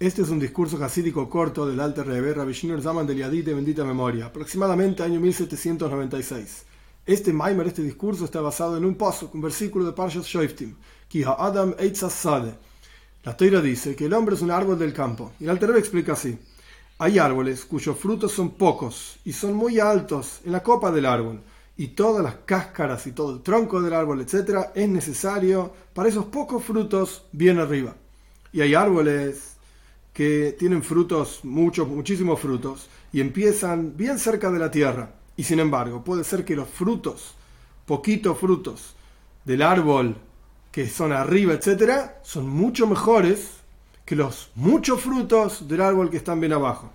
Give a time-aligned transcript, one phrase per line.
[0.00, 3.84] Este es un discurso hasídico corto del Alter Rebbe Rabbi Zaman del Yadid de bendita
[3.84, 6.64] memoria, aproximadamente año 1796.
[7.04, 10.74] Este Maimer, este discurso, está basado en un paso, un versículo de Parshas Shoiftim,
[11.06, 12.54] Ki Adam Sade.
[13.24, 15.80] La toira dice que el hombre es un árbol del campo, y el Alter Rebbe
[15.80, 16.38] explica así.
[16.96, 21.42] Hay árboles cuyos frutos son pocos y son muy altos en la copa del árbol,
[21.76, 26.24] y todas las cáscaras y todo el tronco del árbol, etc., es necesario para esos
[26.24, 27.94] pocos frutos bien arriba.
[28.50, 29.59] Y hay árboles
[30.12, 35.14] que tienen frutos, muchos, muchísimos frutos, y empiezan bien cerca de la tierra.
[35.36, 37.34] Y sin embargo, puede ser que los frutos,
[37.86, 38.94] poquitos frutos
[39.44, 40.16] del árbol
[40.70, 43.50] que son arriba, etcétera, son mucho mejores
[44.04, 46.90] que los muchos frutos del árbol que están bien abajo.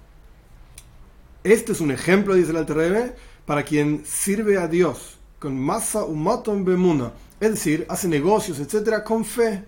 [1.43, 6.65] Este es un ejemplo, dice el Alter para quien sirve a Dios con masa umaton
[6.65, 9.63] bemuna, es decir, hace negocios, etcétera, con fe,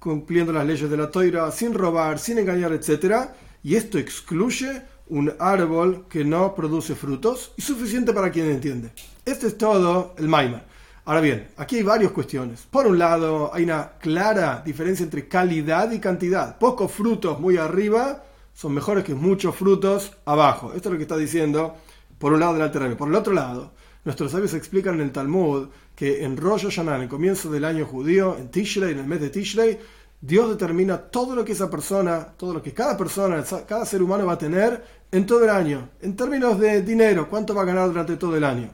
[0.00, 5.32] cumpliendo las leyes de la toira, sin robar, sin engañar, etcétera, y esto excluye un
[5.38, 8.92] árbol que no produce frutos y suficiente para quien entiende.
[9.24, 10.62] Este es todo el Maima.
[11.04, 12.66] Ahora bien, aquí hay varias cuestiones.
[12.70, 16.58] Por un lado, hay una clara diferencia entre calidad y cantidad.
[16.58, 20.72] Pocos frutos muy arriba son mejores que muchos frutos abajo.
[20.74, 21.76] Esto es lo que está diciendo
[22.18, 23.72] por un lado del Alter Por el otro lado,
[24.04, 27.84] nuestros sabios explican en el Talmud que en Rosh Hashanah, en el comienzo del año
[27.84, 29.78] judío, en Tishrei, en el mes de Tishrei,
[30.22, 34.26] Dios determina todo lo que esa persona, todo lo que cada persona, cada ser humano
[34.26, 35.90] va a tener en todo el año.
[36.02, 38.70] En términos de dinero, cuánto va a ganar durante todo el año.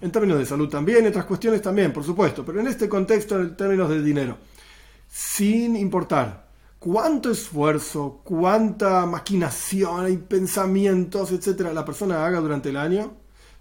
[0.00, 2.44] En términos de salud también, otras cuestiones también, por supuesto.
[2.44, 4.38] Pero en este contexto, en términos de dinero.
[5.08, 6.46] Sin importar
[6.78, 13.14] cuánto esfuerzo, cuánta maquinación y pensamientos, etcétera, la persona haga durante el año,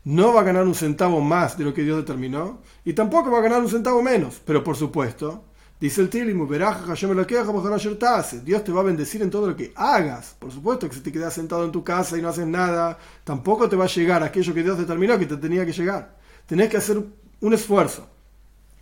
[0.05, 3.39] no va a ganar un centavo más de lo que Dios determinó y tampoco va
[3.39, 4.41] a ganar un centavo menos.
[4.45, 5.43] Pero por supuesto,
[5.83, 10.33] Dice el Tilim, Dios te va a bendecir en todo lo que hagas.
[10.39, 13.67] Por supuesto que si te quedas sentado en tu casa y no haces nada, tampoco
[13.67, 16.15] te va a llegar aquello que Dios determinó que te tenía que llegar.
[16.45, 17.03] Tenés que hacer
[17.41, 18.07] un esfuerzo.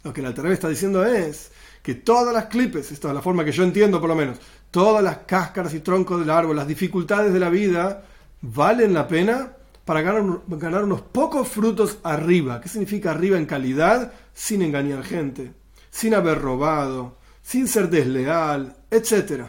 [0.03, 1.51] Lo que la Teresa está diciendo es
[1.81, 4.37] que todas las clipes, esta es la forma que yo entiendo por lo menos,
[4.69, 8.03] todas las cáscaras y troncos del árbol, las dificultades de la vida,
[8.41, 9.53] valen la pena
[9.91, 12.61] para ganar, ganar unos pocos frutos arriba.
[12.61, 14.13] ¿Qué significa arriba en calidad?
[14.33, 15.51] Sin engañar gente
[15.91, 19.43] sin haber robado, sin ser desleal, etc.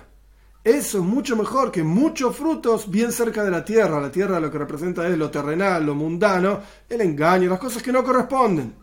[0.64, 4.00] Eso es mucho mejor que muchos frutos bien cerca de la tierra.
[4.00, 7.92] La tierra lo que representa es lo terrenal, lo mundano, el engaño, las cosas que
[7.92, 8.74] no corresponden.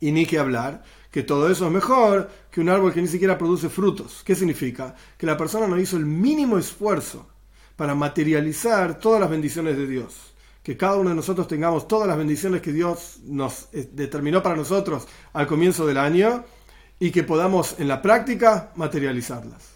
[0.00, 3.38] Y ni que hablar que todo eso es mejor que un árbol que ni siquiera
[3.38, 4.22] produce frutos.
[4.24, 4.96] ¿Qué significa?
[5.16, 7.28] Que la persona no hizo el mínimo esfuerzo
[7.76, 10.33] para materializar todas las bendiciones de Dios
[10.64, 14.56] que cada uno de nosotros tengamos todas las bendiciones que Dios nos eh, determinó para
[14.56, 16.42] nosotros al comienzo del año
[16.98, 19.74] y que podamos en la práctica materializarlas.